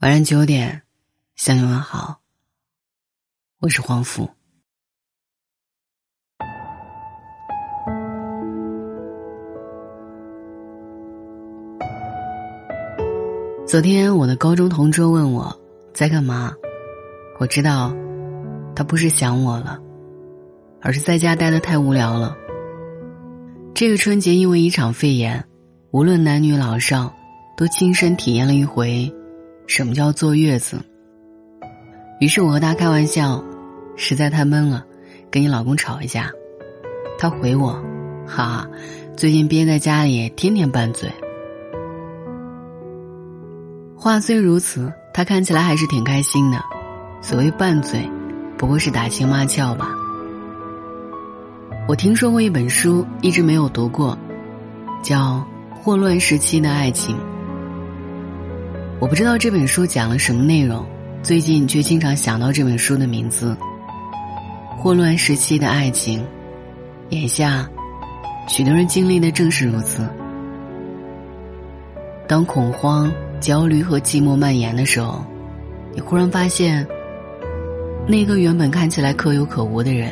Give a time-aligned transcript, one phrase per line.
[0.00, 0.82] 晚上九点，
[1.36, 2.20] 向你问好。
[3.60, 4.28] 我是黄甫。
[13.66, 15.58] 昨天我的高中同桌问我
[15.94, 16.52] 在干嘛，
[17.40, 17.96] 我知道，
[18.74, 19.80] 他不是想我了，
[20.82, 22.36] 而是在家待的太无聊了。
[23.74, 25.42] 这个春节因为一场肺炎，
[25.90, 27.10] 无论男女老少，
[27.56, 29.10] 都亲身体验了一回。
[29.66, 30.80] 什么叫坐月子？
[32.20, 33.42] 于是我和他开玩笑，
[33.96, 34.84] 实在太闷了，
[35.30, 36.30] 跟你老公吵一架。
[37.18, 37.72] 他回我，
[38.26, 38.68] 哈哈，
[39.16, 41.10] 最近憋在家里，天天拌嘴。
[43.96, 46.62] 话虽如此，他看起来还是挺开心的。
[47.20, 48.08] 所谓拌嘴，
[48.56, 49.90] 不过是打情骂俏吧。
[51.88, 54.16] 我听说过一本书，一直没有读过，
[55.02, 55.44] 叫
[55.74, 57.16] 《霍乱时期的爱情》。
[58.98, 60.82] 我不知道这本书讲了什么内容，
[61.22, 63.54] 最近却经常想到这本书的名字。
[64.78, 66.26] 霍乱时期的爱情，
[67.10, 67.68] 眼下，
[68.48, 70.08] 许多人经历的正是如此。
[72.26, 75.22] 当恐慌、焦虑和寂寞蔓延的时候，
[75.92, 76.86] 你忽然发现，
[78.08, 80.10] 那个原本看起来可有可无的人，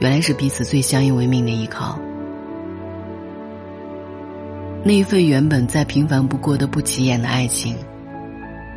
[0.00, 1.98] 原来是彼此最相依为命的依靠。
[4.86, 7.74] 那一份原本再平凡不过的不起眼的爱情，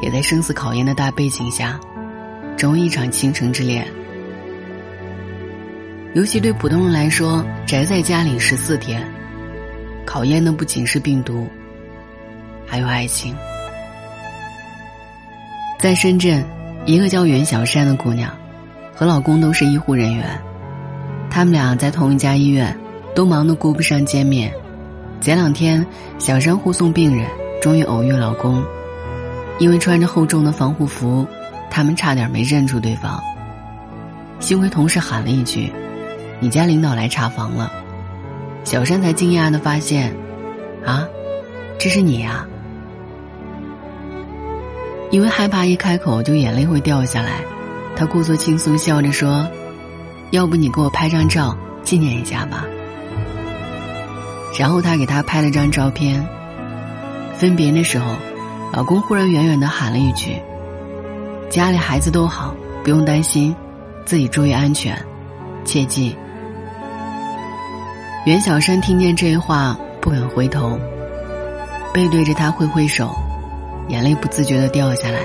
[0.00, 1.78] 也在生死考验的大背景下，
[2.56, 3.86] 成为一场倾城之恋。
[6.14, 9.06] 尤其对普通人来说，宅在家里十四天，
[10.06, 11.46] 考验的不仅是病毒，
[12.66, 13.36] 还有爱情。
[15.78, 16.42] 在深圳，
[16.86, 18.34] 一个叫袁小山的姑娘，
[18.94, 20.26] 和老公都是医护人员，
[21.28, 22.74] 他们俩在同一家医院，
[23.14, 24.50] 都忙得顾不上见面。
[25.20, 25.86] 前两天，
[26.18, 27.28] 小山护送病人，
[27.60, 28.64] 终于偶遇老公。
[29.58, 31.26] 因为穿着厚重的防护服，
[31.70, 33.22] 他们差点没认出对方。
[34.38, 35.70] 幸亏同事喊了一句
[36.40, 37.70] ：“你家领导来查房了。”
[38.64, 40.16] 小山才惊讶的发现
[40.86, 41.06] ：“啊，
[41.78, 42.46] 这是你呀！”
[45.12, 47.42] 因为害怕一开口就眼泪会掉下来，
[47.94, 49.46] 他故作轻松笑着说
[50.32, 52.64] ：“要不你给我拍张照纪念一下吧。”
[54.58, 56.26] 然后他给他拍了张照片。
[57.36, 58.16] 分别的时候，
[58.72, 60.36] 老公忽然远远的喊了一句
[61.48, 63.54] ：“家里孩子都好，不用担心，
[64.04, 64.96] 自己注意安全，
[65.64, 66.16] 切记。”
[68.26, 70.78] 袁小山听见这话，不肯回头，
[71.94, 73.14] 背对着他挥挥手，
[73.88, 75.20] 眼泪不自觉的掉下来。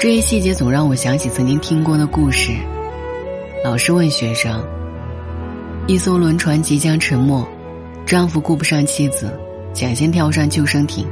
[0.00, 2.52] 这一细节总让我想起曾经听过的故事：
[3.62, 4.77] 老师问学生。
[5.88, 7.42] 一艘轮船即将沉没，
[8.04, 9.32] 丈夫顾不上妻子，
[9.72, 11.06] 抢先跳上救生艇。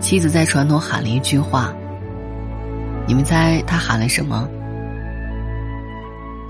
[0.00, 1.74] 妻子在船头喊了一句话
[3.06, 4.48] ：“你们猜他喊了什么？”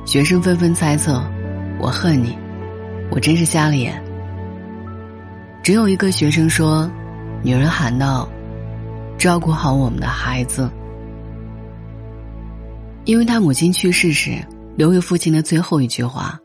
[0.06, 1.20] 学生纷纷猜测
[1.82, 2.38] ：“我恨你，
[3.10, 4.00] 我真是瞎了眼。”
[5.60, 6.88] 只有一个学生说
[7.42, 8.28] ：“女人喊道，
[9.18, 10.70] 照顾好我们的孩子。”
[13.04, 14.38] 因为他母亲去世时
[14.76, 16.38] 留给父亲的最后一句话。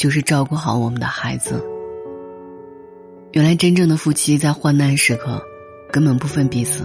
[0.00, 1.62] 就是照顾好我们的孩子。
[3.32, 5.42] 原来，真正的夫妻在患难时刻，
[5.92, 6.84] 根本不分彼此。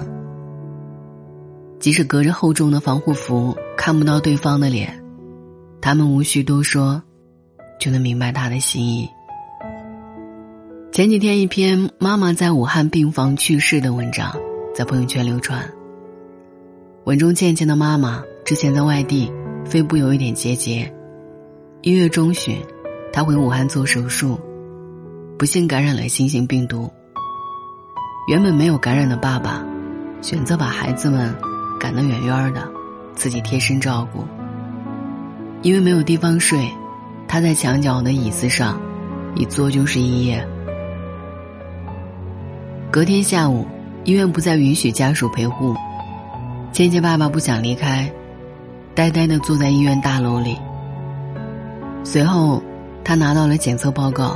[1.80, 5.02] 即使隔着厚重的防护服，看不到对方的脸，
[5.80, 7.02] 他们无需多说，
[7.80, 9.08] 就能明白他的心意。
[10.92, 14.36] 前几天，一篇妈妈在武汉病房去世的文章
[14.76, 15.72] 在朋友圈流传。
[17.06, 19.32] 文中倩倩的妈妈之前在外地，
[19.64, 20.94] 肺部有一点结节，
[21.82, 22.58] 一月中旬。
[23.16, 24.38] 他回武汉做手术，
[25.40, 26.92] 不幸感染了新型病毒。
[28.28, 29.64] 原本没有感染的爸爸，
[30.22, 31.34] 选择把孩子们
[31.80, 32.70] 赶得远远的，
[33.14, 34.26] 自己贴身照顾。
[35.62, 36.70] 因为没有地方睡，
[37.26, 38.78] 他在墙角的椅子上
[39.34, 40.46] 一坐就是一夜。
[42.92, 43.66] 隔天下午，
[44.04, 45.74] 医院不再允许家属陪护，
[46.74, 48.12] 倩倩爸爸不想离开，
[48.94, 50.58] 呆呆的坐在医院大楼里。
[52.04, 52.62] 随后。
[53.06, 54.36] 他拿到了检测报告，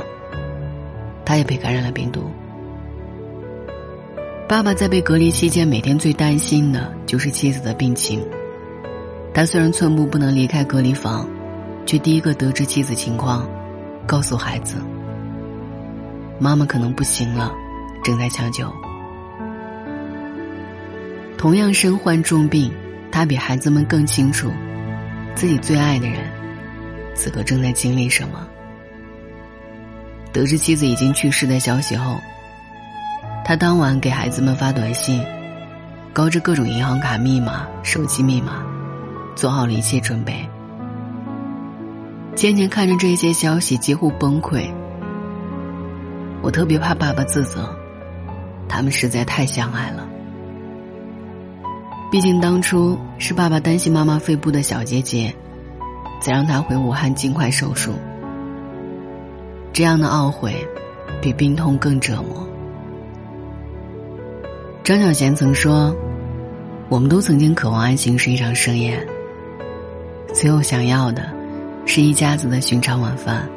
[1.24, 2.30] 他也被感染了病毒。
[4.48, 8.24] 爸爸在被隔离期间，每天最担心的就是妻子的病情。
[9.34, 11.28] 他虽然寸步不能离开隔离房，
[11.84, 13.48] 却第一个得知妻子情况，
[14.06, 14.76] 告诉孩子
[16.38, 17.52] ：“妈妈可能不行了，
[18.04, 18.72] 正在抢救。”
[21.36, 22.72] 同样身患重病，
[23.10, 24.48] 他比孩子们更清楚，
[25.34, 26.20] 自己最爱的人，
[27.14, 28.46] 此刻正在经历什么。
[30.32, 32.16] 得知妻子已经去世的消息后，
[33.44, 35.24] 他当晚给孩子们发短信，
[36.12, 38.62] 告知各种银行卡密码、手机密码，
[39.34, 40.48] 做好了一切准备。
[42.36, 44.70] 渐渐看着这些消息，几乎崩溃。
[46.42, 47.68] 我特别怕爸爸自责，
[48.68, 50.06] 他们实在太相爱了。
[52.10, 55.34] 毕竟当初是爸爸担心妈妈肺部的小结节，
[56.20, 57.94] 才让他回武汉尽快手术。
[59.72, 60.54] 这样的懊悔，
[61.20, 62.46] 比病痛更折磨。
[64.82, 65.94] 张小娴曾说
[66.88, 69.06] ：“我们都曾经渴望爱情是一场盛宴，
[70.34, 71.30] 最后想要的，
[71.86, 73.48] 是一家子的寻常晚饭。”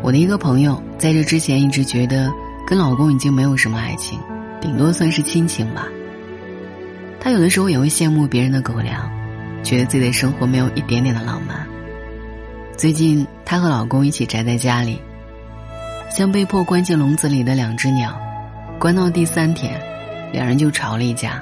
[0.00, 2.32] 我的一个朋友在这之前一直觉得
[2.66, 4.18] 跟老公已经没有什么爱情，
[4.60, 5.86] 顶多算是亲情吧。
[7.20, 9.10] 他有的时候也会羡慕别人的狗粮，
[9.62, 11.66] 觉得自己的生活没有一点点的浪漫。
[12.76, 15.00] 最近她和老公一起宅在家里，
[16.10, 18.18] 像被迫关进笼子里的两只鸟。
[18.80, 19.80] 关到第三天，
[20.32, 21.40] 两人就吵了一架。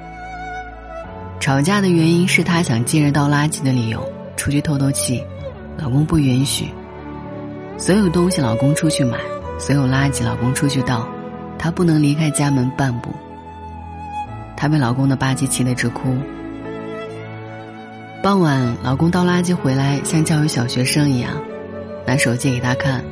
[1.40, 4.06] 吵架的原因是她想借着倒垃圾的理由
[4.36, 5.24] 出去透透气，
[5.78, 6.68] 老公不允许。
[7.78, 9.18] 所有东西老公出去买，
[9.58, 11.08] 所有垃圾老公出去倒，
[11.58, 13.10] 她不能离开家门半步。
[14.54, 16.14] 她被老公的霸气气得直哭。
[18.22, 21.32] 傍晚，老公倒垃圾回来，像教育小学生一样，
[22.06, 23.02] 拿手机给他看。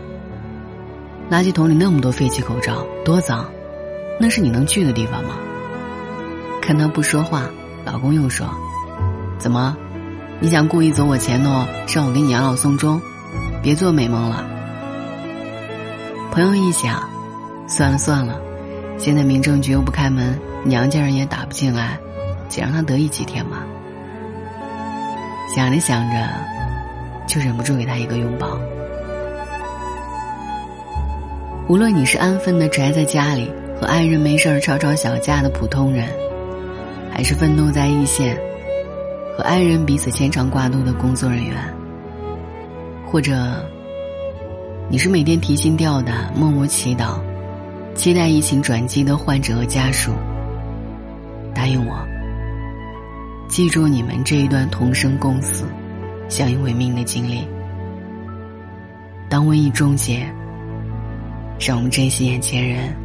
[1.28, 3.44] 垃圾桶里那么多废弃口罩，多脏！
[4.20, 5.30] 那是你能去的地方吗？
[6.62, 7.50] 看他不说话，
[7.84, 8.46] 老公又说
[9.36, 9.76] ：“怎么，
[10.38, 13.02] 你想故意走我前头，让我给你养老送终？
[13.60, 14.46] 别做美梦了。”
[16.30, 17.02] 朋友一想，
[17.66, 18.40] 算了算了，
[18.96, 21.98] 现在民政局又不开门，娘家人也打不进来，
[22.48, 23.64] 且让他得意几天吧。
[25.54, 26.28] 想着想着，
[27.26, 28.58] 就忍不住给他一个拥抱。
[31.68, 33.50] 无论你是安分的宅在家里。
[33.80, 36.06] 和爱人没事儿吵吵小架的普通人，
[37.10, 38.38] 还是奋斗在一线，
[39.34, 41.56] 和爱人彼此牵肠挂肚的工作人员，
[43.06, 43.34] 或者
[44.90, 47.18] 你是每天提心吊胆、默默祈祷、
[47.94, 50.12] 期待疫情转机的患者和家属，
[51.54, 51.94] 答应我，
[53.50, 55.64] 记住你们这一段同生共死、
[56.28, 57.44] 相依为命的经历。
[59.28, 60.24] 当瘟疫终结，
[61.58, 62.96] 让我们珍惜眼前人。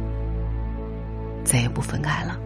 [1.42, 2.38] 再也不分开了，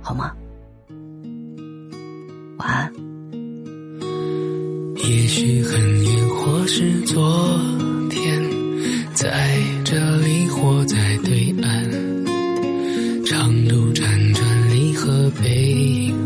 [0.00, 0.32] 好吗？
[2.58, 2.92] 晚安。
[4.96, 7.58] 也许很远，或是昨
[8.10, 8.42] 天，
[9.12, 9.30] 在
[9.84, 11.90] 这里或在对岸，
[15.42, 16.21] 离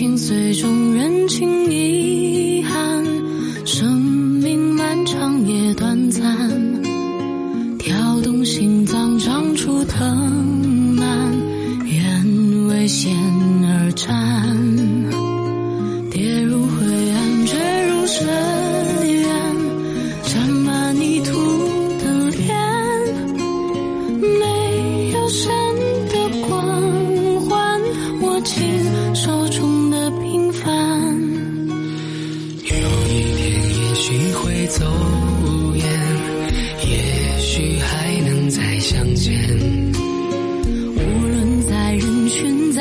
[0.00, 2.09] 心碎中认清一。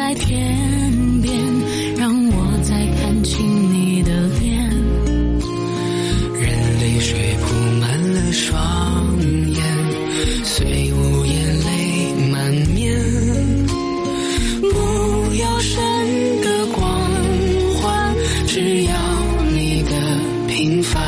[0.09, 1.31] 在天边
[1.95, 4.67] 让我再看清你的脸
[6.33, 9.19] 任泪水铺满了双
[9.53, 9.63] 眼
[10.43, 12.99] 虽无言泪满面
[14.61, 16.81] 不要神的光
[17.75, 18.15] 环
[18.47, 18.93] 只要
[19.53, 19.91] 你的
[20.47, 20.99] 平凡。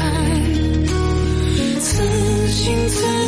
[1.80, 3.21] 此心此